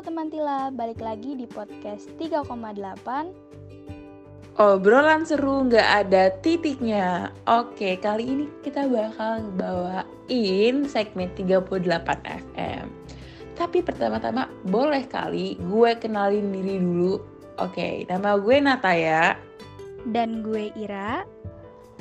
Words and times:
Halo 0.00 0.16
teman 0.16 0.32
Tila, 0.32 0.72
balik 0.72 1.04
lagi 1.04 1.36
di 1.36 1.44
podcast 1.44 2.08
3,8 2.16 2.48
Obrolan 4.56 5.28
seru 5.28 5.68
nggak 5.68 5.88
ada 5.92 6.32
titiknya. 6.40 7.28
Oke, 7.44 8.00
kali 8.00 8.24
ini 8.24 8.48
kita 8.64 8.88
bakal 8.88 9.52
bawain 9.60 10.88
segmen 10.88 11.28
38 11.36 11.84
FM 12.16 12.88
Tapi 13.52 13.84
pertama-tama 13.84 14.48
boleh 14.64 15.04
kali 15.04 15.60
gue 15.68 15.90
kenalin 16.00 16.48
diri 16.48 16.80
dulu. 16.80 17.20
Oke, 17.60 18.08
nama 18.08 18.40
gue 18.40 18.56
Nataya 18.56 19.36
Dan 20.08 20.40
gue 20.40 20.72
Ira. 20.80 21.28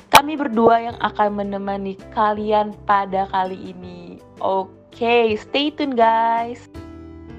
Kami 0.08 0.40
berdua 0.40 0.88
yang 0.88 0.96
akan 1.04 1.36
menemani 1.36 2.00
kalian 2.16 2.72
pada 2.88 3.28
kali 3.28 3.76
ini. 3.76 4.24
Oke, 4.40 5.36
stay 5.36 5.68
tune 5.68 6.00
guys 6.00 6.69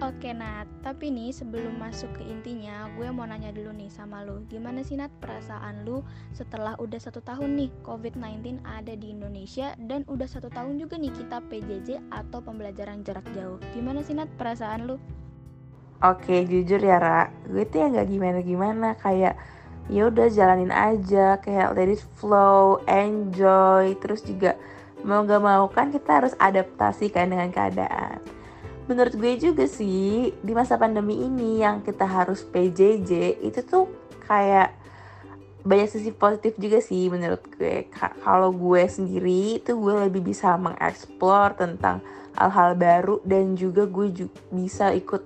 Oke 0.01 0.33
Nat, 0.33 0.65
tapi 0.81 1.13
nih 1.13 1.29
sebelum 1.29 1.77
masuk 1.77 2.09
ke 2.17 2.25
intinya, 2.25 2.89
gue 2.97 3.05
mau 3.13 3.29
nanya 3.29 3.53
dulu 3.53 3.69
nih 3.77 3.93
sama 3.93 4.25
lu, 4.25 4.41
gimana 4.49 4.81
sih 4.81 4.97
Nat 4.97 5.13
perasaan 5.21 5.85
lu 5.85 6.01
setelah 6.33 6.73
udah 6.81 6.97
satu 6.97 7.21
tahun 7.21 7.53
nih 7.53 7.69
COVID-19 7.85 8.65
ada 8.65 8.97
di 8.97 9.13
Indonesia 9.13 9.77
dan 9.77 10.09
udah 10.09 10.25
satu 10.25 10.49
tahun 10.49 10.81
juga 10.81 10.97
nih 10.97 11.13
kita 11.13 11.45
PJJ 11.53 12.01
atau 12.17 12.41
pembelajaran 12.41 13.05
jarak 13.05 13.29
jauh. 13.37 13.61
Gimana 13.77 14.01
sih 14.01 14.17
Nat 14.17 14.33
perasaan 14.41 14.89
lu? 14.89 14.97
Oke, 16.01 16.49
jujur 16.49 16.81
ya 16.81 16.97
Ra, 16.97 17.29
gue 17.45 17.69
tuh 17.69 17.85
ya 17.85 17.93
nggak 17.93 18.09
gimana-gimana. 18.09 18.97
Kayak 18.97 19.37
ya 19.93 20.09
udah 20.09 20.33
jalanin 20.33 20.73
aja. 20.73 21.37
Kayak 21.45 21.77
let 21.77 21.93
it 21.93 22.01
flow, 22.17 22.81
enjoy, 22.89 23.93
terus 24.01 24.25
juga 24.25 24.57
mau 25.05 25.29
gak 25.29 25.45
mau 25.45 25.69
kan 25.69 25.93
kita 25.93 26.25
harus 26.25 26.33
adaptasi 26.41 27.13
kan 27.13 27.29
dengan 27.29 27.53
keadaan 27.53 28.40
menurut 28.91 29.15
gue 29.15 29.39
juga 29.39 29.71
sih 29.71 30.35
di 30.43 30.51
masa 30.51 30.75
pandemi 30.75 31.23
ini 31.23 31.63
yang 31.63 31.79
kita 31.87 32.03
harus 32.03 32.43
PJJ 32.43 33.39
itu 33.39 33.63
tuh 33.63 33.87
kayak 34.27 34.75
banyak 35.63 35.87
sisi 35.87 36.11
positif 36.11 36.59
juga 36.59 36.83
sih 36.83 37.07
menurut 37.07 37.39
gue. 37.55 37.87
Kalau 37.95 38.51
gue 38.51 38.83
sendiri 38.91 39.63
itu 39.63 39.79
gue 39.79 39.95
lebih 40.11 40.27
bisa 40.27 40.59
mengeksplor 40.59 41.55
tentang 41.55 42.03
hal-hal 42.35 42.75
baru 42.75 43.23
dan 43.23 43.55
juga 43.55 43.87
gue 43.87 44.11
juga 44.11 44.35
bisa 44.51 44.91
ikut 44.91 45.23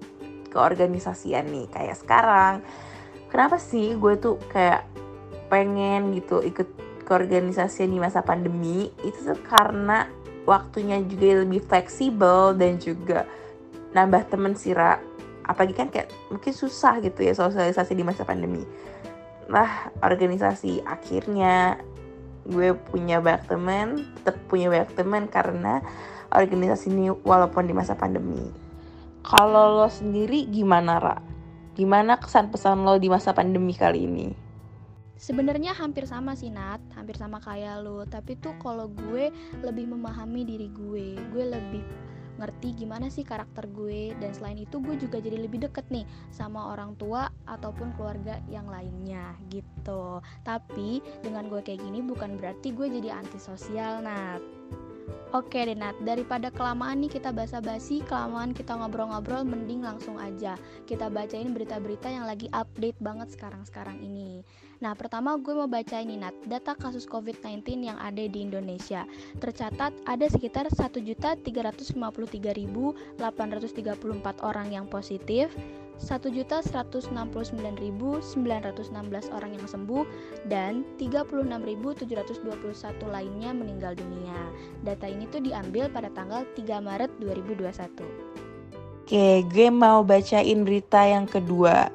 ke 0.53 0.59
organisasian 0.61 1.49
nih 1.49 1.65
kayak 1.73 1.97
sekarang. 1.97 2.61
Kenapa 3.33 3.56
sih 3.56 3.97
gue 3.97 4.15
tuh 4.21 4.37
kayak 4.53 4.84
pengen 5.49 6.12
gitu 6.12 6.45
ikut 6.45 6.69
ke 7.01 7.11
organisasi 7.17 7.89
di 7.89 7.97
masa 7.97 8.21
pandemi? 8.21 8.93
Itu 9.01 9.33
tuh 9.33 9.41
karena 9.41 10.05
waktunya 10.45 11.01
juga 11.01 11.47
lebih 11.47 11.65
fleksibel 11.65 12.53
dan 12.59 12.77
juga 12.77 13.25
nambah 13.95 14.28
temen 14.28 14.59
sih 14.59 14.75
Ra 14.75 14.98
apalagi 15.45 15.75
kan 15.77 15.89
kayak 15.89 16.11
mungkin 16.33 16.53
susah 16.53 16.98
gitu 17.00 17.23
ya 17.23 17.33
sosialisasi 17.37 17.95
di 17.95 18.05
masa 18.05 18.27
pandemi 18.27 18.64
lah 19.48 19.92
organisasi 20.00 20.83
akhirnya 20.89 21.78
gue 22.48 22.77
punya 22.92 23.20
banyak 23.20 23.45
temen 23.48 24.09
tetap 24.20 24.37
punya 24.48 24.69
banyak 24.69 24.91
temen 24.97 25.22
karena 25.28 25.81
organisasi 26.33 26.92
ini 26.92 27.12
walaupun 27.25 27.69
di 27.69 27.77
masa 27.77 27.92
pandemi 27.97 28.65
kalau 29.25 29.81
lo 29.81 29.89
sendiri 29.89 30.45
gimana 30.53 31.00
Ra? 31.00 31.17
Gimana 31.72 32.20
kesan 32.20 32.53
pesan 32.53 32.84
lo 32.84 33.00
di 33.00 33.09
masa 33.09 33.33
pandemi 33.33 33.72
kali 33.72 34.05
ini? 34.05 34.28
Sebenarnya 35.17 35.72
hampir 35.72 36.05
sama 36.05 36.37
sih 36.37 36.53
Nat, 36.53 36.84
hampir 36.92 37.17
sama 37.17 37.41
kayak 37.41 37.81
lo. 37.81 38.05
Tapi 38.05 38.37
tuh 38.37 38.53
kalau 38.61 38.92
gue 38.92 39.33
lebih 39.65 39.89
memahami 39.89 40.45
diri 40.45 40.69
gue, 40.69 41.17
gue 41.33 41.45
lebih 41.56 41.81
ngerti 42.39 42.75
gimana 42.75 43.11
sih 43.11 43.23
karakter 43.23 43.69
gue. 43.71 44.15
Dan 44.19 44.31
selain 44.35 44.59
itu 44.59 44.81
gue 44.81 44.97
juga 44.99 45.19
jadi 45.23 45.39
lebih 45.39 45.67
deket 45.69 45.87
nih 45.91 46.07
sama 46.35 46.73
orang 46.75 46.95
tua 46.99 47.31
ataupun 47.47 47.95
keluarga 47.95 48.41
yang 48.50 48.67
lainnya 48.67 49.34
gitu. 49.50 50.19
Tapi 50.43 51.00
dengan 51.23 51.47
gue 51.49 51.61
kayak 51.61 51.83
gini 51.83 52.00
bukan 52.03 52.37
berarti 52.39 52.75
gue 52.75 52.87
jadi 52.91 53.15
antisosial 53.15 54.03
Nat. 54.03 54.43
Oke 55.34 55.67
deh 55.67 55.75
Nat, 55.75 55.99
daripada 56.06 56.47
kelamaan 56.49 57.03
nih 57.03 57.19
kita 57.19 57.34
basa-basi, 57.34 58.06
kelamaan 58.06 58.55
kita 58.55 58.78
ngobrol-ngobrol, 58.78 59.43
mending 59.43 59.83
langsung 59.83 60.15
aja 60.15 60.55
kita 60.87 61.11
bacain 61.11 61.50
berita-berita 61.50 62.06
yang 62.06 62.23
lagi 62.23 62.47
update 62.55 62.94
banget 63.03 63.34
sekarang-sekarang 63.34 63.99
ini. 63.99 64.47
Nah, 64.84 64.93
pertama 64.93 65.41
gue 65.41 65.56
mau 65.56 65.65
baca 65.65 65.97
ini 65.97 66.21
Nat, 66.21 66.37
data 66.45 66.77
kasus 66.77 67.09
COVID-19 67.09 67.89
yang 67.89 67.97
ada 67.97 68.21
di 68.21 68.45
Indonesia. 68.45 69.09
Tercatat 69.41 69.97
ada 70.05 70.27
sekitar 70.28 70.69
1.353.834 70.69 71.97
orang 74.44 74.69
yang 74.69 74.84
positif, 74.84 75.56
1.169.916 76.05 77.17
orang 79.33 79.56
yang 79.56 79.65
sembuh 79.65 80.05
dan 80.53 80.84
36.721 81.00 82.44
lainnya 83.09 83.56
meninggal 83.56 83.97
dunia. 83.97 84.53
Data 84.84 85.09
ini 85.09 85.25
tuh 85.33 85.41
diambil 85.41 85.89
pada 85.89 86.12
tanggal 86.12 86.44
3 86.53 86.84
Maret 86.84 87.09
2021. 87.25 88.37
Oke, 89.05 89.44
gue 89.49 89.69
mau 89.73 90.05
bacain 90.05 90.61
berita 90.61 91.09
yang 91.09 91.25
kedua. 91.25 91.89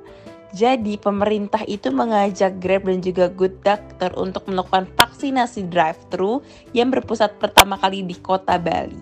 Jadi 0.50 0.98
pemerintah 0.98 1.62
itu 1.70 1.94
mengajak 1.94 2.58
Grab 2.58 2.90
dan 2.90 3.06
juga 3.06 3.30
Good 3.30 3.62
Doctor 3.62 4.10
untuk 4.18 4.50
melakukan 4.50 4.90
vaksinasi 4.98 5.70
drive-thru 5.70 6.42
yang 6.74 6.90
berpusat 6.90 7.38
pertama 7.38 7.78
kali 7.78 8.02
di 8.02 8.18
kota 8.18 8.58
Bali. 8.58 8.98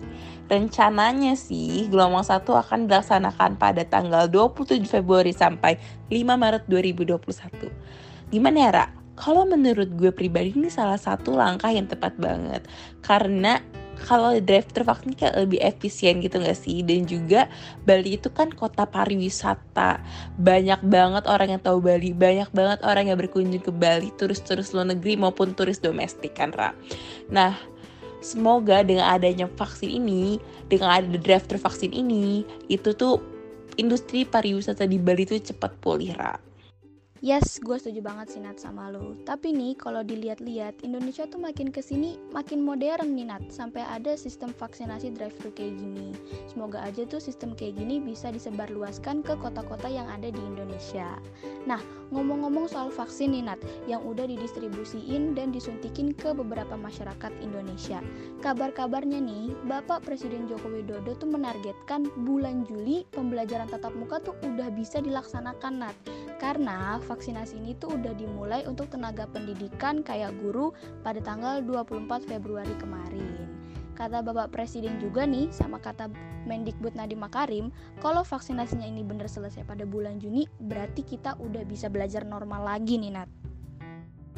Rencananya 0.48 1.36
sih 1.36 1.88
gelombang 1.88 2.24
satu 2.24 2.56
akan 2.56 2.88
dilaksanakan 2.88 3.56
pada 3.56 3.84
tanggal 3.84 4.28
27 4.28 4.84
Februari 4.84 5.32
sampai 5.32 5.80
5 6.12 6.24
Maret 6.36 6.64
2021. 6.68 7.68
Gimana 8.28 8.56
ya, 8.56 8.70
Ra? 8.72 8.86
Kalau 9.18 9.48
menurut 9.48 9.88
gue 9.96 10.12
pribadi 10.12 10.52
ini 10.52 10.68
salah 10.68 11.00
satu 11.00 11.32
langkah 11.32 11.72
yang 11.72 11.88
tepat 11.88 12.16
banget. 12.20 12.64
Karena 13.00 13.60
kalau 14.06 14.34
drive 14.38 14.70
thru 14.70 14.86
vaksin 14.86 15.14
kayak 15.18 15.34
lebih 15.34 15.58
efisien 15.58 16.22
gitu 16.22 16.38
gak 16.38 16.54
sih? 16.54 16.86
Dan 16.86 17.04
juga 17.04 17.50
Bali 17.82 18.14
itu 18.14 18.30
kan 18.30 18.50
kota 18.54 18.86
pariwisata. 18.86 19.98
Banyak 20.38 20.86
banget 20.86 21.24
orang 21.26 21.58
yang 21.58 21.62
tahu 21.62 21.82
Bali 21.82 22.14
banyak 22.14 22.50
banget 22.54 22.78
orang 22.86 23.10
yang 23.10 23.18
berkunjung 23.18 23.62
ke 23.62 23.72
Bali 23.74 24.14
turis-turis 24.14 24.70
luar 24.70 24.94
negeri 24.94 25.18
maupun 25.18 25.52
turis 25.58 25.82
domestik 25.82 26.38
kan 26.38 26.54
Ra? 26.54 26.70
Nah 27.28 27.58
semoga 28.18 28.82
dengan 28.82 29.14
adanya 29.14 29.46
vaksin 29.46 29.90
ini, 29.90 30.42
dengan 30.66 30.98
ada 30.98 31.06
drive-thru 31.06 31.58
vaksin 31.58 31.94
ini, 31.94 32.42
itu 32.66 32.90
tuh 32.94 33.22
industri 33.78 34.26
pariwisata 34.26 34.86
di 34.90 34.98
Bali 34.98 35.22
tuh 35.22 35.38
cepat 35.38 35.78
pulih, 35.78 36.14
Ra. 36.18 36.47
Yes, 37.18 37.58
gue 37.58 37.74
setuju 37.74 37.98
banget 37.98 38.30
sih 38.30 38.38
Nat 38.38 38.62
sama 38.62 38.94
lo. 38.94 39.18
Tapi 39.26 39.50
nih 39.50 39.74
kalau 39.74 40.06
dilihat-lihat 40.06 40.86
Indonesia 40.86 41.26
tuh 41.26 41.42
makin 41.42 41.74
ke 41.74 41.82
sini 41.82 42.14
makin 42.30 42.62
modern 42.62 43.18
nih 43.18 43.26
Nat. 43.26 43.50
Sampai 43.50 43.82
ada 43.82 44.14
sistem 44.14 44.54
vaksinasi 44.54 45.18
drive-thru 45.18 45.50
kayak 45.50 45.82
gini. 45.82 46.14
Semoga 46.46 46.78
aja 46.78 47.02
tuh 47.10 47.18
sistem 47.18 47.58
kayak 47.58 47.74
gini 47.74 47.98
bisa 47.98 48.30
disebarluaskan 48.30 49.26
ke 49.26 49.34
kota-kota 49.34 49.90
yang 49.90 50.06
ada 50.06 50.30
di 50.30 50.38
Indonesia. 50.38 51.18
Nah, 51.66 51.82
ngomong-ngomong 52.14 52.70
soal 52.70 52.94
vaksin 52.94 53.34
nih 53.34 53.50
Nat, 53.50 53.58
yang 53.90 54.06
udah 54.06 54.30
didistribusiin 54.30 55.34
dan 55.34 55.50
disuntikin 55.50 56.14
ke 56.14 56.30
beberapa 56.30 56.78
masyarakat 56.78 57.34
Indonesia. 57.42 57.98
Kabar-kabarnya 58.46 59.18
nih, 59.18 59.58
Bapak 59.66 60.06
Presiden 60.06 60.46
Joko 60.46 60.70
Widodo 60.70 61.18
tuh 61.18 61.34
menargetkan 61.34 62.06
bulan 62.22 62.62
Juli 62.70 63.02
pembelajaran 63.10 63.66
tatap 63.66 63.90
muka 63.98 64.22
tuh 64.22 64.38
udah 64.46 64.70
bisa 64.70 65.02
dilaksanakan 65.02 65.82
Nat. 65.82 65.98
Karena 66.38 67.02
vaksinasi 67.02 67.58
ini 67.58 67.74
tuh 67.74 67.98
udah 67.98 68.14
dimulai 68.14 68.62
untuk 68.70 68.94
tenaga 68.94 69.26
pendidikan 69.26 70.06
kayak 70.06 70.32
guru 70.38 70.70
pada 71.02 71.18
tanggal 71.18 71.58
24 71.66 72.30
Februari 72.30 72.74
kemarin. 72.78 73.50
Kata 73.98 74.22
Bapak 74.22 74.54
Presiden 74.54 75.02
juga 75.02 75.26
nih 75.26 75.50
sama 75.50 75.82
kata 75.82 76.06
Mendikbud 76.46 76.94
Nadiem 76.94 77.18
Makarim, 77.18 77.74
kalau 77.98 78.22
vaksinasinya 78.22 78.86
ini 78.86 79.02
bener 79.02 79.26
selesai 79.26 79.66
pada 79.66 79.82
bulan 79.82 80.22
Juni, 80.22 80.46
berarti 80.62 81.02
kita 81.02 81.34
udah 81.42 81.66
bisa 81.66 81.90
belajar 81.90 82.22
normal 82.22 82.62
lagi 82.62 82.94
nih 83.02 83.18
Nat. 83.18 83.28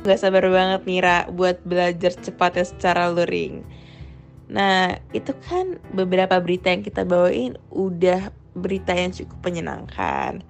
Gak 0.01 0.17
sabar 0.17 0.49
banget 0.49 0.89
Nira 0.89 1.29
buat 1.29 1.61
belajar 1.69 2.17
cepatnya 2.17 2.65
secara 2.65 3.13
luring. 3.13 3.61
Nah, 4.49 4.97
itu 5.13 5.37
kan 5.45 5.77
beberapa 5.93 6.41
berita 6.41 6.73
yang 6.73 6.81
kita 6.81 7.05
bawain 7.05 7.61
udah 7.69 8.33
berita 8.57 8.97
yang 8.97 9.13
cukup 9.13 9.39
menyenangkan. 9.45 10.41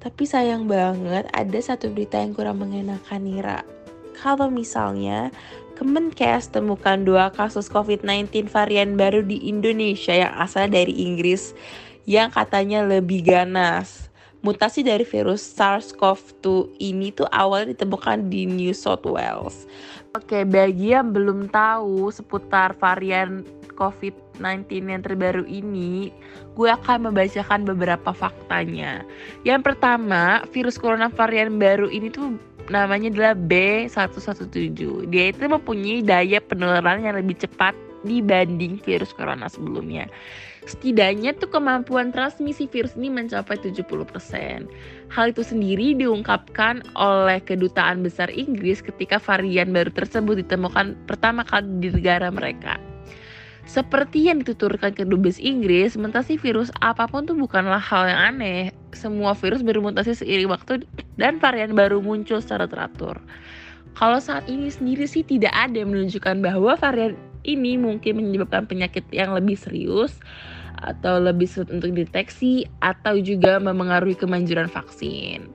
Tapi 0.00 0.24
sayang 0.24 0.64
banget 0.64 1.28
ada 1.28 1.58
satu 1.60 1.92
berita 1.92 2.16
yang 2.16 2.32
kurang 2.32 2.64
mengenakan 2.64 3.20
Nira. 3.20 3.60
Kalau 4.16 4.48
misalnya 4.48 5.28
Kemenkes 5.76 6.52
temukan 6.52 7.00
dua 7.00 7.32
kasus 7.32 7.72
COVID-19 7.72 8.52
varian 8.52 9.00
baru 9.00 9.24
di 9.24 9.48
Indonesia 9.48 10.12
yang 10.12 10.32
asal 10.36 10.68
dari 10.68 10.92
Inggris 10.92 11.56
yang 12.04 12.28
katanya 12.28 12.84
lebih 12.84 13.24
ganas. 13.24 14.12
Mutasi 14.40 14.80
dari 14.80 15.04
virus 15.04 15.40
SARS-CoV-2 15.56 16.80
ini 16.80 17.12
tuh 17.12 17.28
awalnya 17.28 17.76
ditemukan 17.76 18.28
di 18.32 18.48
New 18.48 18.72
South 18.72 19.04
Wales. 19.04 19.68
Oke, 20.16 20.48
bagi 20.48 20.96
yang 20.96 21.12
belum 21.12 21.52
tahu 21.52 22.08
seputar 22.08 22.72
varian 22.76 23.44
COVID-19 23.80 24.92
yang 24.92 25.00
terbaru 25.00 25.48
ini, 25.48 26.12
gue 26.52 26.68
akan 26.68 27.08
membacakan 27.08 27.64
beberapa 27.64 28.12
faktanya. 28.12 29.00
Yang 29.48 29.72
pertama, 29.72 30.44
virus 30.52 30.76
corona 30.76 31.08
varian 31.08 31.56
baru 31.56 31.88
ini 31.88 32.12
tuh 32.12 32.36
namanya 32.68 33.08
adalah 33.08 33.34
B117. 33.34 35.08
Dia 35.08 35.32
itu 35.32 35.48
mempunyai 35.48 36.04
daya 36.04 36.38
penularan 36.44 37.00
yang 37.00 37.16
lebih 37.16 37.40
cepat 37.40 37.72
dibanding 38.04 38.80
virus 38.80 39.12
corona 39.16 39.48
sebelumnya. 39.48 40.08
Setidaknya 40.68 41.32
tuh 41.40 41.48
kemampuan 41.48 42.12
transmisi 42.12 42.68
virus 42.68 42.92
ini 42.94 43.08
mencapai 43.08 43.56
70%. 43.56 44.68
Hal 45.08 45.32
itu 45.32 45.42
sendiri 45.42 45.96
diungkapkan 45.96 46.84
oleh 46.94 47.40
Kedutaan 47.40 48.04
Besar 48.04 48.28
Inggris 48.28 48.84
ketika 48.84 49.16
varian 49.16 49.72
baru 49.72 49.88
tersebut 49.88 50.44
ditemukan 50.44 50.94
pertama 51.08 51.48
kali 51.48 51.80
di 51.80 51.88
negara 51.88 52.28
mereka. 52.28 52.76
Seperti 53.70 54.26
yang 54.26 54.42
dituturkan 54.42 54.90
ke 54.98 55.06
Dubes 55.06 55.38
Inggris, 55.38 55.94
mutasi 55.94 56.34
virus 56.34 56.74
apa 56.82 57.06
pun 57.06 57.22
tuh 57.22 57.38
bukanlah 57.38 57.78
hal 57.78 58.10
yang 58.10 58.34
aneh. 58.34 58.74
Semua 58.90 59.30
virus 59.38 59.62
bermutasi 59.62 60.18
seiring 60.18 60.50
waktu 60.50 60.82
dan 61.14 61.38
varian 61.38 61.78
baru 61.78 62.02
muncul 62.02 62.42
secara 62.42 62.66
teratur. 62.66 63.14
Kalau 63.94 64.18
saat 64.18 64.50
ini 64.50 64.74
sendiri 64.74 65.06
sih 65.06 65.22
tidak 65.22 65.54
ada 65.54 65.86
yang 65.86 65.94
menunjukkan 65.94 66.42
bahwa 66.42 66.74
varian 66.74 67.14
ini 67.46 67.78
mungkin 67.78 68.18
menyebabkan 68.18 68.66
penyakit 68.66 69.06
yang 69.14 69.38
lebih 69.38 69.54
serius 69.54 70.18
atau 70.82 71.22
lebih 71.22 71.46
sulit 71.46 71.70
untuk 71.70 71.94
deteksi 71.94 72.66
atau 72.82 73.22
juga 73.22 73.62
memengaruhi 73.62 74.18
kemanjuran 74.18 74.66
vaksin. 74.66 75.46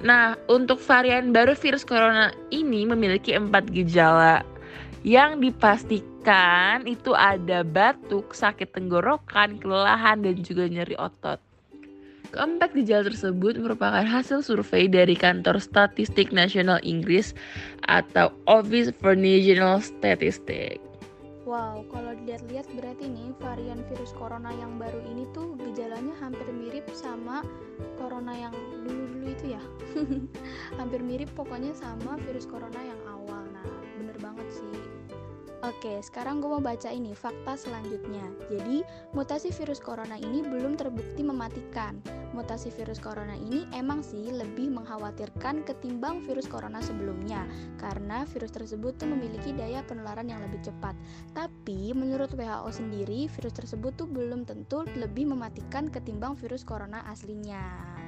Nah, 0.00 0.40
untuk 0.48 0.80
varian 0.80 1.36
baru 1.36 1.52
virus 1.52 1.84
corona 1.84 2.32
ini 2.48 2.88
memiliki 2.88 3.36
empat 3.36 3.68
gejala 3.68 4.40
yang 5.06 5.40
dipastikan 5.40 6.84
itu 6.84 7.16
ada 7.16 7.64
batuk, 7.64 8.36
sakit 8.36 8.76
tenggorokan, 8.76 9.56
kelelahan, 9.56 10.20
dan 10.20 10.36
juga 10.44 10.68
nyeri 10.68 10.96
otot. 11.00 11.40
Keempat 12.30 12.78
gejala 12.78 13.10
tersebut 13.10 13.58
merupakan 13.58 14.06
hasil 14.06 14.46
survei 14.46 14.86
dari 14.86 15.18
kantor 15.18 15.58
statistik 15.58 16.30
nasional 16.30 16.78
Inggris 16.86 17.34
atau 17.90 18.30
Office 18.46 18.94
for 19.02 19.18
National 19.18 19.82
Statistics. 19.82 20.78
Wow, 21.42 21.82
kalau 21.90 22.14
dilihat-lihat 22.14 22.70
berarti 22.78 23.10
nih 23.10 23.34
varian 23.42 23.82
virus 23.90 24.14
corona 24.14 24.54
yang 24.54 24.78
baru 24.78 25.02
ini 25.02 25.26
tuh 25.34 25.58
gejalanya 25.58 26.14
hampir 26.22 26.46
mirip 26.54 26.86
sama 26.94 27.42
corona 27.98 28.30
yang 28.38 28.54
dulu-dulu 28.86 29.26
itu 29.34 29.58
ya. 29.58 29.62
hampir 30.78 31.02
mirip 31.02 31.26
pokoknya 31.34 31.74
sama 31.74 32.14
virus 32.22 32.46
corona 32.46 32.78
yang 32.78 33.00
awal. 33.10 33.19
Banget 34.20 34.48
sih. 34.52 35.00
Oke, 35.60 36.00
sekarang 36.00 36.40
gue 36.40 36.48
mau 36.48 36.64
baca 36.64 36.88
ini 36.88 37.12
fakta 37.12 37.52
selanjutnya. 37.52 38.24
Jadi, 38.48 38.80
mutasi 39.12 39.52
virus 39.52 39.76
corona 39.76 40.16
ini 40.16 40.40
belum 40.40 40.72
terbukti 40.80 41.20
mematikan. 41.20 42.00
Mutasi 42.32 42.72
virus 42.72 42.96
corona 42.96 43.36
ini 43.36 43.68
emang 43.76 44.00
sih 44.00 44.32
lebih 44.32 44.72
mengkhawatirkan 44.72 45.60
ketimbang 45.68 46.24
virus 46.24 46.48
corona 46.48 46.80
sebelumnya, 46.80 47.44
karena 47.76 48.24
virus 48.32 48.56
tersebut 48.56 48.96
tuh 48.96 49.12
memiliki 49.12 49.52
daya 49.52 49.84
penularan 49.84 50.32
yang 50.32 50.40
lebih 50.40 50.64
cepat. 50.64 50.96
Tapi, 51.36 51.92
menurut 51.92 52.32
WHO 52.32 52.70
sendiri, 52.72 53.28
virus 53.28 53.52
tersebut 53.52 53.92
tuh 54.00 54.08
belum 54.08 54.48
tentu 54.48 54.88
lebih 54.96 55.28
mematikan 55.28 55.92
ketimbang 55.92 56.40
virus 56.40 56.64
corona 56.64 57.04
aslinya. 57.04 58.00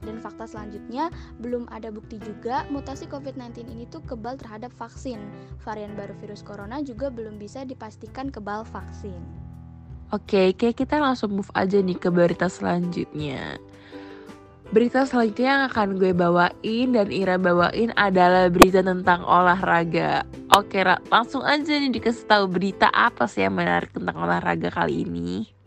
Dan 0.00 0.16
fakta 0.20 0.48
selanjutnya, 0.48 1.12
belum 1.40 1.68
ada 1.68 1.92
bukti 1.92 2.16
juga 2.20 2.64
mutasi 2.72 3.04
COVID-19 3.08 3.68
ini 3.68 3.84
tuh 3.88 4.00
kebal 4.08 4.40
terhadap 4.40 4.72
vaksin. 4.72 5.20
Varian 5.60 5.92
baru 5.92 6.16
virus 6.18 6.40
corona 6.40 6.80
juga 6.80 7.12
belum 7.12 7.36
bisa 7.36 7.68
dipastikan 7.68 8.32
kebal 8.32 8.64
vaksin. 8.64 9.20
Oke, 10.10 10.56
kayak 10.58 10.74
kita 10.74 10.98
langsung 10.98 11.38
move 11.38 11.52
aja 11.54 11.78
nih 11.78 11.94
ke 11.94 12.10
berita 12.10 12.50
selanjutnya. 12.50 13.62
Berita 14.70 15.02
selanjutnya 15.02 15.48
yang 15.50 15.64
akan 15.66 15.88
gue 15.98 16.14
bawain 16.14 16.88
dan 16.94 17.10
Ira 17.10 17.38
bawain 17.38 17.90
adalah 17.98 18.46
berita 18.50 18.86
tentang 18.86 19.22
olahraga. 19.26 20.22
Oke, 20.54 20.82
langsung 21.10 21.42
aja 21.42 21.74
nih 21.74 21.90
dikasih 21.90 22.26
tahu 22.26 22.46
berita 22.46 22.86
apa 22.90 23.26
sih 23.26 23.42
yang 23.46 23.58
menarik 23.58 23.90
tentang 23.90 24.18
olahraga 24.18 24.70
kali 24.70 25.06
ini. 25.06 25.59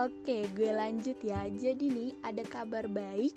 Oke, 0.00 0.48
gue 0.56 0.72
lanjut 0.72 1.20
ya. 1.20 1.44
Jadi 1.52 1.92
nih, 1.92 2.10
ada 2.24 2.40
kabar 2.48 2.88
baik 2.88 3.36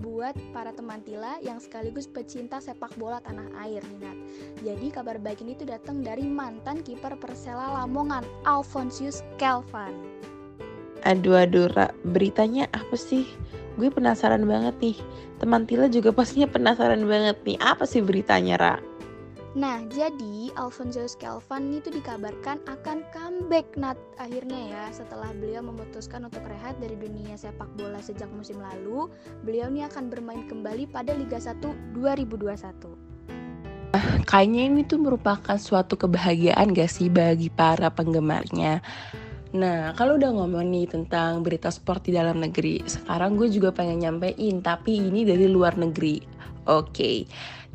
buat 0.00 0.32
para 0.56 0.72
teman 0.72 1.04
Tila 1.04 1.36
yang 1.44 1.60
sekaligus 1.60 2.08
pecinta 2.08 2.56
sepak 2.56 2.96
bola 2.96 3.20
tanah 3.20 3.44
air 3.60 3.84
nih 3.84 3.98
Nat. 4.00 4.18
Jadi 4.64 4.86
kabar 4.88 5.20
baik 5.20 5.44
ini 5.44 5.52
tuh 5.60 5.68
datang 5.68 6.00
dari 6.00 6.24
mantan 6.24 6.80
kiper 6.80 7.20
Persela 7.20 7.76
Lamongan, 7.76 8.24
Alfonsius 8.48 9.20
Kelvan. 9.36 9.92
Aduh 11.04 11.44
aduh 11.44 11.68
Ra, 11.68 11.92
beritanya 12.08 12.64
apa 12.72 12.96
sih? 12.96 13.28
Gue 13.76 13.92
penasaran 13.92 14.48
banget 14.48 14.76
nih. 14.80 14.96
Teman 15.36 15.68
Tila 15.68 15.92
juga 15.92 16.16
pastinya 16.16 16.48
penasaran 16.48 17.04
banget 17.04 17.36
nih. 17.44 17.60
Apa 17.60 17.84
sih 17.84 18.00
beritanya 18.00 18.56
Ra? 18.56 18.74
Nah, 19.50 19.82
jadi 19.90 20.54
Alfonso 20.54 21.10
Scalvan 21.10 21.74
itu 21.74 21.90
dikabarkan 21.90 22.62
akan 22.70 23.02
comeback 23.10 23.66
Nat 23.74 23.98
akhirnya 24.14 24.70
ya 24.70 24.84
setelah 24.94 25.34
beliau 25.34 25.66
memutuskan 25.66 26.22
untuk 26.22 26.46
rehat 26.46 26.78
dari 26.78 26.94
dunia 26.94 27.34
sepak 27.34 27.66
bola 27.74 27.98
sejak 27.98 28.30
musim 28.30 28.62
lalu, 28.62 29.10
beliau 29.42 29.66
ini 29.66 29.82
akan 29.90 30.06
bermain 30.06 30.46
kembali 30.46 30.86
pada 30.94 31.18
Liga 31.18 31.42
1 31.42 31.66
2021. 31.98 33.10
Kayaknya 34.30 34.62
ini 34.70 34.86
tuh 34.86 35.02
merupakan 35.02 35.58
suatu 35.58 35.98
kebahagiaan 35.98 36.70
gak 36.70 36.86
sih 36.86 37.10
bagi 37.10 37.50
para 37.50 37.90
penggemarnya. 37.90 38.78
Nah, 39.50 39.98
kalau 39.98 40.14
udah 40.14 40.30
ngomong 40.30 40.62
nih 40.62 40.86
tentang 40.86 41.42
berita 41.42 41.74
sport 41.74 42.06
di 42.06 42.14
dalam 42.14 42.38
negeri, 42.38 42.86
sekarang 42.86 43.34
gue 43.34 43.50
juga 43.50 43.74
pengen 43.74 44.06
nyampein, 44.06 44.62
tapi 44.62 45.10
ini 45.10 45.26
dari 45.26 45.50
luar 45.50 45.74
negeri. 45.74 46.22
Oke, 46.70 46.86
okay. 46.94 47.16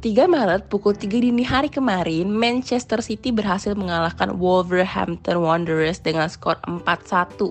3 0.06 0.30
Maret 0.30 0.70
pukul 0.70 0.94
3 0.94 1.18
dini 1.18 1.42
hari 1.42 1.66
kemarin, 1.66 2.30
Manchester 2.30 3.02
City 3.02 3.34
berhasil 3.34 3.74
mengalahkan 3.74 4.38
Wolverhampton 4.38 5.42
Wanderers 5.42 5.98
dengan 5.98 6.30
skor 6.30 6.62
4-1. 6.62 7.50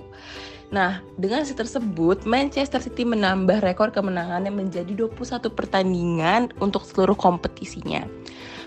Nah, 0.71 1.03
dengan 1.19 1.43
hasil 1.43 1.59
tersebut, 1.59 2.23
Manchester 2.23 2.79
City 2.79 3.03
menambah 3.03 3.59
rekor 3.59 3.91
kemenangannya 3.91 4.55
menjadi 4.55 4.87
21 4.95 5.51
pertandingan 5.51 6.55
untuk 6.63 6.87
seluruh 6.87 7.19
kompetisinya. 7.19 8.07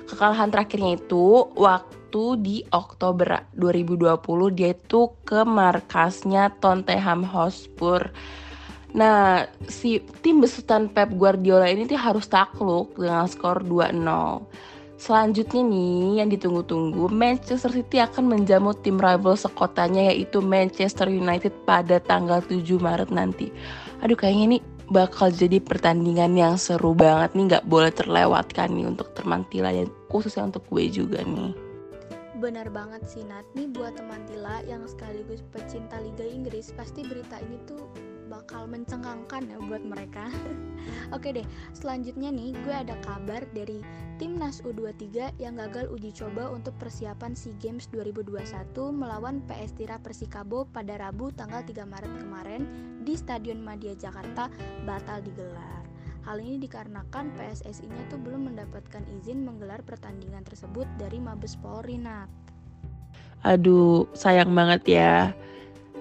Kekalahan 0.05 0.53
terakhirnya 0.53 1.01
itu 1.01 1.49
waktu 1.57 2.45
di 2.45 2.69
Oktober 2.77 3.41
2020 3.57 4.21
dia 4.53 4.77
itu 4.77 5.17
ke 5.25 5.49
markasnya 5.49 6.53
Tottenham 6.61 7.25
Hotspur 7.25 8.13
Nah, 8.97 9.45
si 9.69 10.01
tim 10.25 10.41
besutan 10.41 10.89
Pep 10.89 11.13
Guardiola 11.13 11.69
ini 11.69 11.85
tuh 11.85 12.01
harus 12.01 12.25
takluk 12.25 12.97
dengan 12.97 13.29
skor 13.29 13.61
2-0. 13.61 14.49
Selanjutnya 14.99 15.63
nih 15.63 16.19
yang 16.19 16.29
ditunggu-tunggu, 16.33 17.07
Manchester 17.07 17.71
City 17.71 18.03
akan 18.03 18.35
menjamu 18.35 18.75
tim 18.83 18.99
rival 18.99 19.39
sekotanya 19.39 20.11
yaitu 20.11 20.43
Manchester 20.43 21.07
United 21.07 21.55
pada 21.63 22.03
tanggal 22.03 22.43
7 22.43 22.67
Maret 22.83 23.15
nanti. 23.15 23.55
Aduh 24.03 24.19
kayaknya 24.19 24.45
ini 24.57 24.59
bakal 24.91 25.31
jadi 25.31 25.63
pertandingan 25.63 26.35
yang 26.35 26.59
seru 26.59 26.99
banget 26.99 27.37
nih, 27.37 27.45
nggak 27.47 27.67
boleh 27.71 27.93
terlewatkan 27.95 28.75
nih 28.75 28.91
untuk 28.91 29.15
teman 29.15 29.47
Tila 29.53 29.71
dan 29.71 29.87
khususnya 30.11 30.51
untuk 30.51 30.67
gue 30.67 30.91
juga 30.91 31.23
nih. 31.23 31.55
Benar 32.43 32.67
banget 32.71 33.07
sih 33.07 33.23
Nat, 33.23 33.47
nih 33.55 33.71
buat 33.71 33.95
teman 33.95 34.23
Tila 34.27 34.67
yang 34.67 34.83
sekaligus 34.91 35.47
pecinta 35.55 36.03
Liga 36.03 36.27
Inggris, 36.27 36.75
pasti 36.75 37.07
berita 37.07 37.39
ini 37.39 37.59
tuh 37.71 37.87
bakal 38.29 38.69
mencengangkan 38.69 39.49
ya 39.49 39.59
buat 39.65 39.83
mereka. 39.83 40.29
Oke 41.17 41.33
deh, 41.33 41.47
selanjutnya 41.73 42.29
nih 42.29 42.53
gue 42.63 42.75
ada 42.77 42.95
kabar 43.03 43.43
dari 43.57 43.81
timnas 44.21 44.61
U23 44.63 45.41
yang 45.41 45.57
gagal 45.57 45.89
uji 45.89 46.13
coba 46.13 46.53
untuk 46.53 46.77
persiapan 46.77 47.33
SEA 47.33 47.57
Games 47.59 47.89
2021 47.91 48.45
melawan 48.93 49.41
PS 49.49 49.73
Tira 49.75 49.97
Persikabo 49.99 50.69
pada 50.71 51.01
Rabu 51.01 51.33
tanggal 51.33 51.65
3 51.65 51.89
Maret 51.89 52.13
kemarin 52.21 52.63
di 53.03 53.17
Stadion 53.17 53.65
Madia 53.65 53.97
Jakarta 53.97 54.53
batal 54.85 55.25
digelar. 55.25 55.83
Hal 56.29 56.45
ini 56.45 56.61
dikarenakan 56.61 57.33
PSSI-nya 57.41 58.13
tuh 58.13 58.21
belum 58.21 58.53
mendapatkan 58.53 59.01
izin 59.17 59.49
menggelar 59.49 59.81
pertandingan 59.81 60.45
tersebut 60.45 60.85
dari 61.01 61.17
Mabes 61.17 61.57
Polri, 61.57 61.97
Nat. 61.97 62.29
Aduh, 63.49 64.05
sayang 64.13 64.53
banget 64.53 64.99
ya 64.99 65.33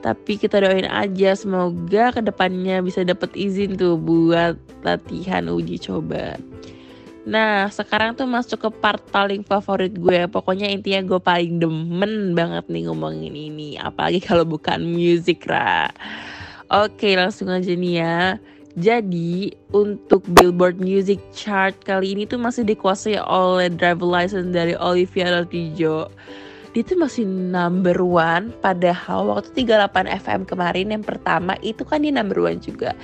tapi 0.07 0.39
kita 0.39 0.63
doain 0.63 0.87
aja 0.87 1.35
semoga 1.35 2.15
ke 2.15 2.23
depannya 2.23 2.79
bisa 2.79 3.03
dapat 3.03 3.27
izin 3.35 3.75
tuh 3.75 3.99
buat 3.99 4.55
latihan 4.79 5.51
uji 5.51 5.75
coba. 5.83 6.39
Nah 7.27 7.67
sekarang 7.67 8.15
tuh 8.15 8.23
masuk 8.23 8.55
ke 8.55 8.69
part 8.79 9.03
paling 9.11 9.43
favorit 9.43 9.91
gue. 9.91 10.31
Pokoknya 10.31 10.71
intinya 10.71 11.03
gue 11.03 11.19
paling 11.19 11.59
demen 11.59 12.31
banget 12.31 12.71
nih 12.71 12.87
ngomongin 12.87 13.35
ini. 13.35 13.75
Apalagi 13.75 14.23
kalau 14.23 14.47
bukan 14.47 14.79
musik 14.79 15.43
ra. 15.43 15.91
Oke 16.71 17.19
langsung 17.19 17.51
aja 17.51 17.75
nih 17.75 17.99
ya. 17.99 18.39
Jadi 18.79 19.51
untuk 19.75 20.23
Billboard 20.31 20.79
Music 20.79 21.19
Chart 21.35 21.75
kali 21.83 22.15
ini 22.15 22.23
tuh 22.23 22.39
masih 22.39 22.63
dikuasai 22.63 23.19
oleh 23.19 23.67
Driver 23.75 24.07
License 24.07 24.55
dari 24.55 24.71
Olivia 24.79 25.35
Rodrigo 25.35 26.07
dia 26.75 26.83
tuh 26.83 26.99
masih 26.99 27.23
number 27.27 27.97
one 28.01 28.51
padahal 28.59 29.31
waktu 29.31 29.63
38 29.67 30.07
FM 30.23 30.39
kemarin 30.47 30.93
yang 30.93 31.03
pertama 31.05 31.55
itu 31.63 31.83
kan 31.87 32.03
dia 32.03 32.11
number 32.11 32.39
one 32.39 32.59
juga 32.59 32.95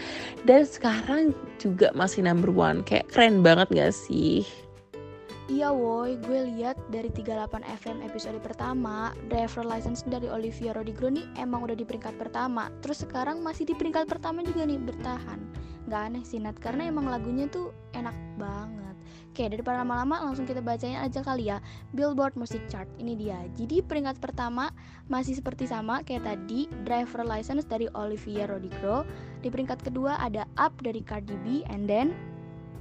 dan 0.43 0.67
sekarang 0.67 1.31
juga 1.61 1.91
masih 1.95 2.25
number 2.25 2.51
one 2.51 2.83
kayak 2.83 3.07
keren 3.11 3.45
banget 3.45 3.67
gak 3.71 3.93
sih 3.95 4.43
Iya 5.51 5.75
woi, 5.75 6.15
gue 6.23 6.55
lihat 6.55 6.79
dari 6.87 7.11
38 7.11 7.67
FM 7.83 7.99
episode 8.07 8.39
pertama, 8.39 9.11
driver 9.27 9.67
license 9.67 10.07
dari 10.07 10.31
Olivia 10.31 10.71
Rodrigo 10.71 11.11
nih 11.11 11.27
emang 11.35 11.67
udah 11.67 11.75
di 11.75 11.83
peringkat 11.83 12.15
pertama. 12.15 12.71
Terus 12.79 13.03
sekarang 13.03 13.43
masih 13.43 13.67
di 13.67 13.75
peringkat 13.75 14.07
pertama 14.07 14.39
juga 14.39 14.63
nih 14.63 14.79
bertahan. 14.79 15.43
Gak 15.91 16.01
aneh 16.09 16.23
sih 16.23 16.39
Nat, 16.39 16.55
karena 16.63 16.87
emang 16.87 17.11
lagunya 17.11 17.51
tuh 17.51 17.75
enak 17.91 18.15
banget. 18.39 18.92
Oke, 19.33 19.49
daripada 19.49 19.81
lama-lama 19.81 20.29
langsung 20.29 20.45
kita 20.45 20.61
bacain 20.61 20.93
aja 20.93 21.25
kali 21.25 21.49
ya 21.49 21.57
Billboard 21.97 22.37
Music 22.37 22.61
Chart, 22.69 22.85
ini 23.01 23.17
dia 23.17 23.41
Jadi 23.57 23.81
peringkat 23.81 24.21
pertama 24.21 24.69
masih 25.09 25.33
seperti 25.33 25.65
sama 25.65 26.05
kayak 26.05 26.21
tadi 26.21 26.69
Driver 26.85 27.25
License 27.25 27.65
dari 27.65 27.89
Olivia 27.97 28.45
Rodrigo 28.45 29.01
Di 29.41 29.49
peringkat 29.49 29.89
kedua 29.89 30.21
ada 30.21 30.45
Up 30.61 30.77
dari 30.85 31.01
Cardi 31.01 31.33
B 31.41 31.65
And 31.65 31.89
then 31.89 32.13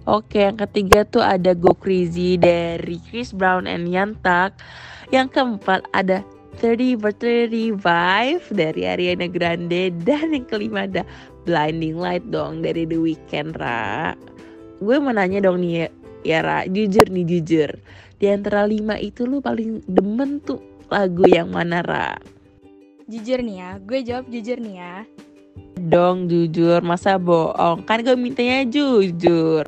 Oke, 0.05 0.45
yang 0.45 0.61
ketiga 0.61 1.09
tuh 1.09 1.25
ada 1.25 1.57
Go 1.57 1.73
Crazy 1.73 2.37
dari 2.37 3.01
Chris 3.09 3.33
Brown 3.33 3.65
and 3.65 3.89
Yantak. 3.89 4.53
Yang 5.09 5.33
keempat 5.33 5.89
ada 5.97 6.21
30 6.61 7.01
for 7.01 7.17
35 7.17 7.81
dari 8.53 8.83
Ariana 8.85 9.25
Grande 9.25 9.89
dan 10.05 10.37
yang 10.37 10.45
kelima 10.45 10.85
ada 10.85 11.09
Blinding 11.49 11.97
Light 11.97 12.29
dong 12.29 12.61
dari 12.61 12.85
The 12.85 13.01
Weeknd 13.01 13.57
Ra. 13.57 14.13
Gue 14.83 14.99
mau 15.01 15.15
nanya 15.15 15.39
dong 15.39 15.63
nih 15.63 16.02
ya, 16.23 16.43
Ra, 16.43 16.65
jujur 16.67 17.07
nih 17.11 17.27
jujur. 17.27 17.71
Di 18.23 18.31
antara 18.31 18.67
lima 18.67 18.99
itu 18.99 19.27
lu 19.27 19.43
paling 19.43 19.83
demen 19.91 20.39
tuh 20.43 20.63
lagu 20.91 21.27
yang 21.27 21.51
mana 21.51 21.83
Ra? 21.83 22.19
Jujur 23.11 23.43
nih 23.43 23.57
ya, 23.59 23.71
gue 23.83 23.99
jawab 24.07 24.31
jujur 24.31 24.59
nih 24.63 24.77
ya. 24.79 24.97
Dong 25.83 26.31
jujur, 26.31 26.81
masa 26.87 27.19
bohong? 27.19 27.83
Kan 27.83 28.07
gue 28.07 28.15
mintanya 28.15 28.63
jujur. 28.63 29.67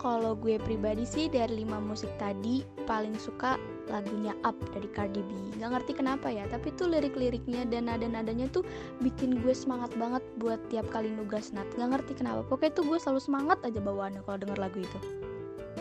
Kalau 0.00 0.32
gue 0.32 0.56
pribadi 0.56 1.04
sih 1.04 1.28
dari 1.28 1.60
lima 1.60 1.76
musik 1.76 2.08
tadi 2.16 2.64
paling 2.88 3.12
suka 3.20 3.60
lagunya 3.92 4.32
Up 4.48 4.56
dari 4.72 4.88
Cardi 4.96 5.20
B. 5.20 5.60
Gak 5.60 5.76
ngerti 5.76 5.92
kenapa 6.00 6.32
ya, 6.32 6.48
tapi 6.48 6.72
tuh 6.72 6.88
lirik-liriknya 6.88 7.68
dan 7.68 7.88
nada-nadanya 7.88 8.48
tuh 8.48 8.64
bikin 9.04 9.44
gue 9.44 9.52
semangat 9.52 9.92
banget 10.00 10.24
buat 10.40 10.56
tiap 10.72 10.88
kali 10.88 11.12
nugas 11.12 11.52
nat. 11.52 11.68
Gak 11.76 11.92
ngerti 11.92 12.16
kenapa, 12.16 12.40
pokoknya 12.48 12.72
tuh 12.80 12.84
gue 12.88 12.98
selalu 13.00 13.20
semangat 13.20 13.58
aja 13.60 13.76
bawaannya 13.76 14.24
kalau 14.24 14.38
denger 14.40 14.58
lagu 14.60 14.78
itu. 14.80 14.98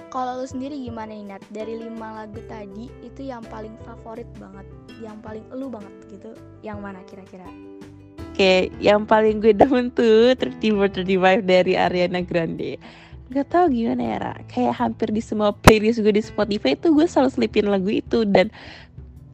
Kalau 0.10 0.42
lu 0.42 0.46
sendiri 0.50 0.74
gimana 0.74 1.14
nih 1.14 1.26
Nat? 1.30 1.46
Dari 1.54 1.78
lima 1.78 2.26
lagu 2.26 2.42
tadi 2.50 2.90
itu 3.06 3.30
yang 3.30 3.46
paling 3.46 3.78
favorit 3.86 4.26
banget, 4.42 4.66
yang 5.06 5.22
paling 5.22 5.46
elu 5.54 5.70
banget 5.70 5.94
gitu, 6.10 6.34
yang 6.66 6.82
mana 6.82 7.06
kira-kira? 7.06 7.46
Oke, 8.34 8.74
yang 8.82 9.06
paling 9.06 9.38
gue 9.38 9.54
demen 9.54 9.94
tuh 9.94 10.34
30 10.34 11.06
35 11.06 11.46
dari 11.46 11.78
Ariana 11.78 12.26
Grande. 12.26 12.82
Gak 13.30 13.54
tau 13.54 13.70
gimana 13.70 14.02
ya 14.02 14.18
Ra. 14.18 14.34
Kayak 14.50 14.82
hampir 14.82 15.14
di 15.14 15.22
semua 15.22 15.54
playlist 15.54 16.02
gue 16.02 16.18
di 16.18 16.26
Spotify 16.26 16.74
itu 16.74 16.90
gue 16.90 17.06
selalu 17.06 17.30
selipin 17.30 17.70
lagu 17.70 17.94
itu. 17.94 18.26
Dan 18.26 18.50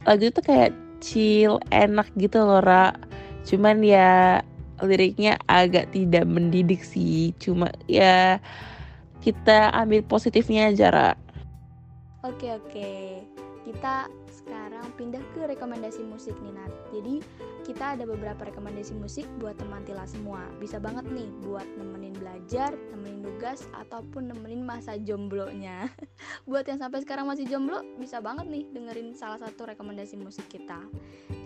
lagu 0.04 0.28
itu 0.28 0.44
kayak 0.44 0.76
chill, 1.00 1.56
enak 1.72 2.04
gitu 2.20 2.44
loh 2.44 2.60
Ra. 2.60 2.92
Cuman 3.48 3.80
ya 3.80 4.44
liriknya 4.84 5.40
agak 5.48 5.88
tidak 5.96 6.28
mendidik 6.28 6.84
sih. 6.84 7.32
Cuma 7.40 7.72
ya 7.88 8.36
kita 9.26 9.74
ambil 9.74 10.06
positifnya 10.06 10.70
aja 10.70 10.94
Ra. 10.94 11.10
Oke 12.22 12.54
oke. 12.54 12.90
Kita 13.66 14.06
sekarang 14.46 14.86
pindah 14.94 15.24
ke 15.34 15.42
rekomendasi 15.50 16.06
musik 16.06 16.38
nih 16.38 16.54
Nat 16.54 16.70
Jadi 16.94 17.18
kita 17.66 17.98
ada 17.98 18.06
beberapa 18.06 18.46
rekomendasi 18.46 18.94
musik 18.94 19.26
buat 19.42 19.58
teman 19.58 19.82
Tila 19.82 20.06
semua. 20.06 20.46
Bisa 20.62 20.78
banget 20.78 21.10
nih 21.10 21.26
buat 21.42 21.66
nemenin 21.74 22.14
belajar, 22.14 22.70
nemenin 22.94 23.26
tugas, 23.26 23.66
ataupun 23.74 24.30
nemenin 24.30 24.62
masa 24.62 24.94
jomblonya. 24.94 25.90
buat 26.50 26.62
yang 26.62 26.78
sampai 26.78 27.02
sekarang 27.02 27.26
masih 27.26 27.42
jomblo, 27.50 27.82
bisa 27.98 28.22
banget 28.22 28.46
nih 28.46 28.70
dengerin 28.70 29.18
salah 29.18 29.42
satu 29.42 29.66
rekomendasi 29.66 30.14
musik 30.14 30.46
kita. 30.46 30.78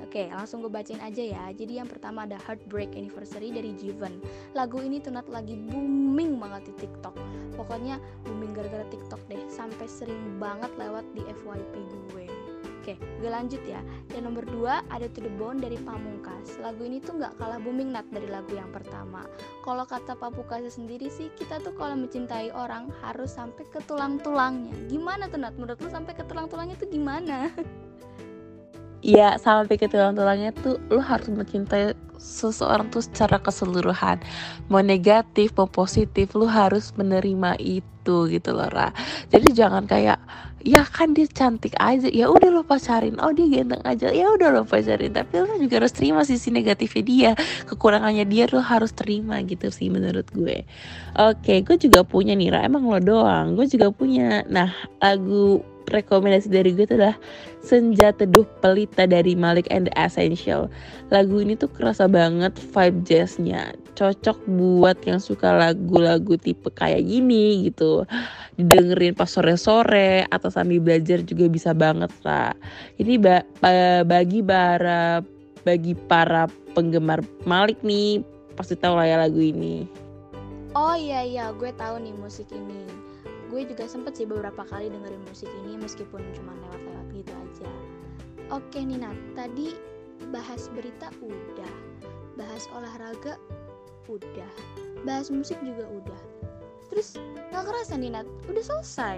Oke, 0.04 0.28
langsung 0.28 0.61
gue 0.61 0.69
bacain 0.69 1.00
aja 1.00 1.25
ya. 1.25 1.45
Jadi 1.57 1.80
yang 1.80 1.88
pertama 1.88 2.28
ada 2.28 2.37
Heartbreak 2.45 2.92
Anniversary 2.92 3.49
dari 3.49 3.73
Jiven. 3.80 4.21
Lagu 4.52 4.76
ini 4.85 5.00
tuh 5.00 5.16
lagi 5.16 5.57
booming 5.57 6.37
banget 6.37 6.69
di 6.69 6.85
TikTok. 6.85 7.16
Pokoknya 7.57 7.97
booming 8.28 8.52
gara-gara 8.52 8.85
TikTok 8.92 9.25
deh. 9.33 9.40
Sampai 9.49 9.88
sering 9.88 10.37
banget 10.37 10.69
lewat 10.76 11.09
di 11.16 11.25
FYP 11.25 11.75
gue. 12.12 12.20
Oke, 12.91 13.23
gue 13.23 13.31
lanjut 13.31 13.63
ya. 13.63 13.79
Dan 14.11 14.27
nomor 14.27 14.43
2 14.51 14.67
ada 14.91 15.07
To 15.07 15.23
The 15.23 15.31
Bone 15.39 15.63
dari 15.63 15.79
Pamungkas. 15.79 16.59
Lagu 16.59 16.83
ini 16.83 16.99
tuh 16.99 17.23
nggak 17.23 17.39
kalah 17.39 17.63
booming 17.63 17.95
nat 17.95 18.03
dari 18.11 18.27
lagu 18.27 18.51
yang 18.51 18.75
pertama. 18.75 19.23
Kalau 19.63 19.87
kata 19.87 20.19
Pamungkas 20.19 20.75
sendiri 20.75 21.07
sih, 21.07 21.31
kita 21.39 21.63
tuh 21.63 21.71
kalau 21.79 21.95
mencintai 21.95 22.51
orang 22.51 22.91
harus 22.99 23.31
sampai 23.31 23.63
ke 23.71 23.79
tulang-tulangnya. 23.87 24.75
Gimana 24.91 25.31
tuh 25.31 25.39
Nat? 25.39 25.55
Menurut 25.55 25.79
lu 25.79 25.87
sampai 25.87 26.19
ke 26.19 26.27
tulang-tulangnya 26.27 26.75
tuh 26.83 26.91
gimana? 26.91 27.55
Iya, 29.00 29.40
sampai 29.40 29.80
ke 29.80 29.88
tulang-tulangnya 29.88 30.52
tuh 30.61 30.76
lu 30.92 31.00
harus 31.00 31.33
mencintai 31.33 31.97
seseorang 32.21 32.92
tuh 32.92 33.00
secara 33.00 33.40
keseluruhan. 33.40 34.21
Mau 34.69 34.85
negatif, 34.85 35.57
mau 35.57 35.64
positif, 35.64 36.37
lu 36.37 36.45
harus 36.45 36.92
menerima 36.92 37.57
itu 37.57 38.28
gitu 38.28 38.52
loh, 38.52 38.69
Ra. 38.69 38.92
Jadi 39.33 39.57
jangan 39.57 39.88
kayak 39.88 40.21
ya 40.61 40.85
kan 40.85 41.16
dia 41.16 41.25
cantik 41.25 41.73
aja 41.80 42.12
ya 42.12 42.28
udah 42.28 42.52
lo 42.52 42.61
pacarin. 42.61 43.16
Oh 43.25 43.33
dia 43.33 43.49
ganteng 43.49 43.80
aja 43.88 44.12
ya 44.12 44.28
udah 44.37 44.52
lo 44.52 44.62
pacarin. 44.69 45.16
Tapi 45.16 45.33
lo 45.40 45.57
juga 45.57 45.80
harus 45.80 45.97
terima 45.97 46.21
sisi 46.28 46.52
negatifnya 46.52 47.02
dia 47.02 47.30
kekurangannya 47.64 48.28
dia 48.28 48.45
lo 48.52 48.61
harus 48.61 48.92
terima 48.92 49.40
gitu 49.49 49.73
sih 49.73 49.88
menurut 49.88 50.28
gue. 50.37 50.69
Oke 51.16 51.64
gue 51.64 51.76
juga 51.80 52.04
punya 52.04 52.37
nih 52.37 52.52
Ra. 52.52 52.69
Emang 52.69 52.85
lo 52.85 53.00
doang 53.00 53.57
gue 53.57 53.64
juga 53.64 53.88
punya. 53.88 54.45
Nah 54.45 54.69
lagu 55.00 55.64
rekomendasi 55.91 56.49
dari 56.49 56.73
gue 56.73 56.87
itu 56.87 56.95
adalah 56.95 57.19
Senja 57.61 58.15
Teduh 58.15 58.47
Pelita 58.63 59.05
dari 59.05 59.37
Malik 59.37 59.69
and 59.69 59.91
the 59.91 59.95
Essential. 59.99 60.71
Lagu 61.13 61.43
ini 61.43 61.59
tuh 61.59 61.69
kerasa 61.69 62.09
banget 62.09 62.55
vibe 62.57 63.03
jazznya. 63.05 63.75
Cocok 63.99 64.41
buat 64.49 64.97
yang 65.05 65.21
suka 65.21 65.53
lagu-lagu 65.53 66.41
tipe 66.41 66.73
kayak 66.73 67.05
gini 67.05 67.69
gitu. 67.69 68.09
Dengerin 68.57 69.13
pas 69.13 69.29
sore-sore 69.29 70.25
atau 70.31 70.49
sambil 70.49 70.81
belajar 70.81 71.21
juga 71.27 71.51
bisa 71.51 71.77
banget 71.77 72.09
lah. 72.25 72.57
Ini 72.97 73.21
ba 73.21 73.45
bagi 74.07 74.41
para 74.41 75.21
bagi 75.67 75.93
para 75.93 76.49
penggemar 76.73 77.21
Malik 77.45 77.83
nih 77.85 78.25
pasti 78.57 78.79
tahu 78.79 78.97
lah 78.97 79.05
ya 79.05 79.17
lagu 79.21 79.43
ini. 79.43 79.85
Oh 80.71 80.95
iya 80.95 81.27
iya, 81.27 81.51
gue 81.51 81.75
tahu 81.75 81.99
nih 81.99 82.15
musik 82.15 82.47
ini 82.55 83.10
gue 83.50 83.66
juga 83.66 83.85
sempet 83.90 84.14
sih 84.14 84.26
beberapa 84.26 84.62
kali 84.62 84.87
dengerin 84.88 85.23
musik 85.26 85.50
ini 85.66 85.75
meskipun 85.76 86.23
cuma 86.38 86.54
lewat-lewat 86.54 87.07
gitu 87.12 87.33
aja. 87.35 87.71
Oke 88.54 88.83
Nina 88.83 89.11
tadi 89.35 89.75
bahas 90.30 90.71
berita 90.71 91.11
udah 91.19 91.75
bahas 92.38 92.71
olahraga 92.73 93.35
udah 94.07 94.52
bahas 95.02 95.28
musik 95.28 95.59
juga 95.66 95.85
udah. 95.90 96.23
Terus 96.95 97.19
nggak 97.50 97.64
kerasa 97.66 97.95
Nina 97.99 98.23
udah 98.47 98.64
selesai. 98.64 99.16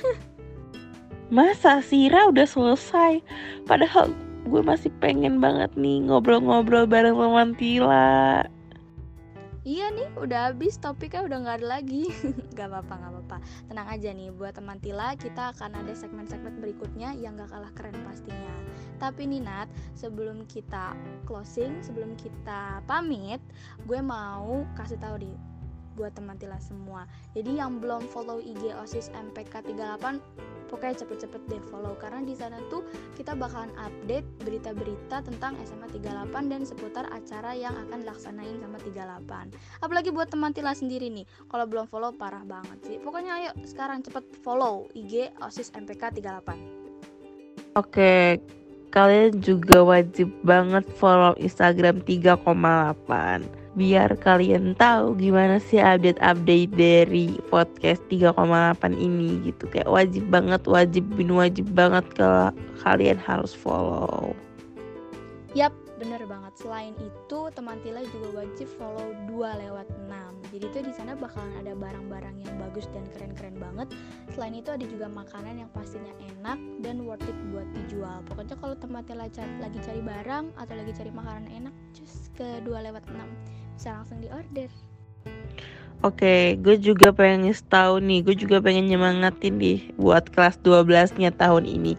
Masa 1.34 1.78
Sira 1.80 2.26
udah 2.28 2.44
selesai? 2.44 3.22
Padahal 3.64 4.12
gue 4.48 4.62
masih 4.64 4.90
pengen 4.98 5.38
banget 5.38 5.70
nih 5.78 6.02
ngobrol-ngobrol 6.04 6.88
bareng 6.88 7.14
teman 7.14 7.54
Tila 7.54 8.48
Iya 9.60 9.92
nih, 9.92 10.08
udah 10.16 10.48
habis 10.48 10.80
topiknya 10.80 11.20
udah 11.28 11.38
nggak 11.44 11.56
ada 11.60 11.68
lagi. 11.76 12.08
gak 12.56 12.72
apa-apa, 12.72 12.94
gak 12.96 13.12
apa-apa. 13.12 13.36
Tenang 13.68 13.88
aja 13.92 14.08
nih, 14.08 14.32
buat 14.32 14.56
teman 14.56 14.80
Tila 14.80 15.12
kita 15.20 15.52
akan 15.52 15.84
ada 15.84 15.92
segmen-segmen 15.92 16.64
berikutnya 16.64 17.12
yang 17.12 17.36
gak 17.36 17.52
kalah 17.52 17.68
keren 17.76 18.00
pastinya. 18.00 18.56
Tapi 18.96 19.28
nih 19.28 19.44
Nat, 19.44 19.68
sebelum 19.92 20.48
kita 20.48 20.96
closing, 21.28 21.76
sebelum 21.84 22.16
kita 22.16 22.80
pamit, 22.88 23.44
gue 23.84 24.00
mau 24.00 24.64
kasih 24.80 24.96
tahu 24.96 25.28
di 25.28 25.32
buat 26.00 26.16
teman 26.16 26.40
Tila 26.40 26.56
semua. 26.56 27.04
Jadi 27.36 27.60
yang 27.60 27.76
belum 27.76 28.08
follow 28.08 28.40
IG 28.40 28.72
OSIS 28.72 29.12
MPK 29.12 29.68
38 29.76 30.72
pokoknya 30.72 31.04
cepet-cepet 31.04 31.42
deh 31.52 31.60
follow. 31.68 31.92
Karena 32.00 32.24
di 32.24 32.32
sana 32.32 32.56
tuh 32.72 32.80
kita 33.20 33.36
bakalan 33.36 33.68
update 33.76 34.24
berita-berita 34.40 35.20
tentang 35.20 35.60
SMA 35.68 35.92
38 35.92 36.32
dan 36.48 36.64
seputar 36.64 37.04
acara 37.12 37.52
yang 37.52 37.76
akan 37.76 38.00
dilaksanain 38.00 38.56
sama 38.64 38.80
38 38.80 39.84
apalagi 39.84 40.08
buat 40.08 40.32
teman 40.32 40.56
Tila 40.56 40.72
sendiri 40.72 41.12
nih. 41.12 41.28
Kalau 41.52 41.68
belum 41.68 41.84
follow 41.92 42.16
parah 42.16 42.48
banget 42.48 42.80
sih. 42.88 42.96
Pokoknya 42.96 43.36
ayo 43.36 43.50
sekarang 43.68 44.00
cepet 44.00 44.24
follow 44.40 44.88
IG 44.96 45.36
OSIS 45.44 45.68
MPK 45.76 46.24
38 46.24 46.80
oke 47.78 48.40
kalian 48.90 49.38
juga 49.38 49.86
wajib 49.86 50.28
banget 50.42 50.82
follow 50.98 51.34
Instagram 51.38 52.02
3,8 52.02 53.46
biar 53.78 54.18
kalian 54.18 54.74
tahu 54.74 55.14
gimana 55.14 55.62
sih 55.62 55.78
update-update 55.78 56.74
dari 56.74 57.38
podcast 57.54 58.02
3,8 58.10 58.98
ini 58.98 59.46
gitu 59.46 59.70
kayak 59.70 59.86
wajib 59.86 60.26
banget 60.26 60.62
wajib 60.66 61.06
bin 61.14 61.30
wajib 61.30 61.70
banget 61.70 62.02
kalau 62.18 62.50
kalian 62.82 63.18
harus 63.20 63.54
follow. 63.54 64.34
Yap, 65.54 65.74
bener 65.98 66.22
banget. 66.30 66.54
Selain 66.62 66.94
itu, 67.02 67.38
teman 67.58 67.82
Tila 67.82 68.06
juga 68.14 68.46
wajib 68.46 68.70
follow 68.78 69.10
2 69.26 69.62
lewat 69.66 69.86
6. 70.06 70.54
Jadi 70.54 70.64
itu 70.66 70.78
di 70.86 70.92
sana 70.94 71.18
bakalan 71.18 71.50
ada 71.58 71.74
barang-barang 71.74 72.38
yang 72.38 72.54
bagus 72.58 72.86
dan 72.94 73.02
keren-keren 73.10 73.58
banget. 73.58 73.90
Selain 74.30 74.54
itu 74.54 74.70
ada 74.70 74.86
juga 74.86 75.10
makanan 75.10 75.58
yang 75.58 75.70
pastinya 75.74 76.14
enak 76.22 76.58
dan 76.86 77.02
worth 77.02 77.26
it 77.26 77.34
buat 77.50 77.66
dijual. 77.74 78.22
Pokoknya 78.30 78.54
kalau 78.62 78.78
teman 78.78 79.02
Tila 79.02 79.26
lagi 79.58 79.78
cari 79.82 80.02
barang 80.02 80.44
atau 80.54 80.74
lagi 80.78 80.92
cari 80.94 81.10
makanan 81.10 81.46
enak, 81.50 81.74
cus 81.98 82.30
ke 82.38 82.62
2 82.62 82.86
lewat 82.86 83.04
6 83.10 83.59
bisa 83.80 83.96
langsung 83.96 84.20
diorder. 84.20 84.68
Oke, 86.04 86.60
gue 86.60 86.76
juga 86.76 87.16
pengen 87.16 87.48
tahu 87.72 88.04
nih, 88.04 88.20
gue 88.20 88.36
juga 88.36 88.60
pengen 88.60 88.92
nyemangatin 88.92 89.56
nih 89.56 89.96
buat 89.96 90.28
kelas 90.28 90.60
12-nya 90.60 91.32
tahun 91.32 91.64
ini. 91.64 91.96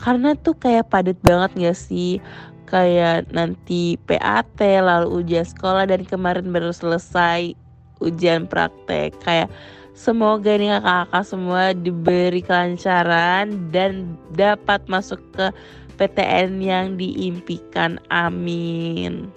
Karena 0.00 0.32
tuh 0.32 0.56
kayak 0.56 0.88
padat 0.88 1.20
banget 1.20 1.52
gak 1.60 1.76
sih? 1.76 2.24
Kayak 2.64 3.28
nanti 3.36 4.00
PAT, 4.08 4.60
lalu 4.80 5.20
ujian 5.20 5.44
sekolah 5.44 5.84
dan 5.84 6.08
kemarin 6.08 6.48
baru 6.48 6.72
selesai 6.72 7.52
ujian 8.00 8.48
praktek. 8.48 9.12
Kayak 9.20 9.52
semoga 9.92 10.56
nih 10.56 10.80
kakak-kakak 10.80 11.24
semua 11.28 11.62
diberi 11.76 12.40
kelancaran 12.40 13.68
dan 13.68 14.16
dapat 14.32 14.84
masuk 14.88 15.20
ke 15.36 15.52
PTN 16.00 16.60
yang 16.64 16.86
diimpikan. 16.96 18.00
Amin. 18.08 19.28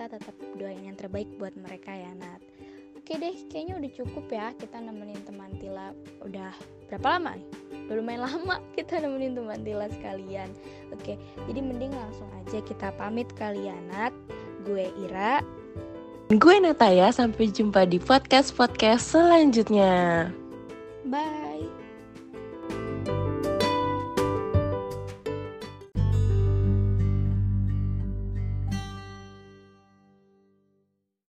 Kita 0.00 0.16
tetap 0.16 0.36
doain 0.56 0.80
yang 0.80 0.96
terbaik 0.96 1.28
buat 1.36 1.52
mereka 1.60 1.92
ya 1.92 2.12
Nat. 2.16 2.40
Oke 2.96 3.16
deh, 3.16 3.36
kayaknya 3.52 3.80
udah 3.80 3.90
cukup 3.96 4.24
ya 4.28 4.46
kita 4.56 4.76
nemenin 4.80 5.20
teman 5.28 5.52
Tila. 5.60 5.92
Udah 6.24 6.52
berapa 6.88 7.16
lama 7.16 7.36
nih? 7.36 7.48
Udah 7.88 7.94
lumayan 8.00 8.22
lama 8.24 8.56
kita 8.76 9.00
nemenin 9.00 9.36
teman 9.36 9.60
Tila 9.60 9.92
sekalian. 9.92 10.48
Oke, 10.92 11.20
jadi 11.48 11.60
mending 11.60 11.92
langsung 11.96 12.28
aja 12.38 12.64
kita 12.64 12.92
pamit 12.96 13.28
kalian 13.36 13.92
Nat. 13.92 14.14
Gue 14.64 14.88
Ira. 15.04 15.44
Gue 16.30 16.62
Nataya, 16.62 17.10
sampai 17.10 17.50
jumpa 17.50 17.84
di 17.90 17.98
podcast-podcast 17.98 19.18
selanjutnya. 19.18 20.30
Bye 21.08 21.49